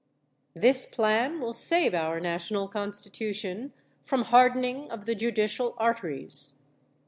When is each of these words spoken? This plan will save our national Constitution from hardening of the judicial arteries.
This 0.55 0.87
plan 0.87 1.39
will 1.39 1.53
save 1.53 1.93
our 1.93 2.19
national 2.19 2.67
Constitution 2.67 3.71
from 4.03 4.23
hardening 4.23 4.89
of 4.89 5.05
the 5.05 5.13
judicial 5.13 5.75
arteries. 5.77 6.63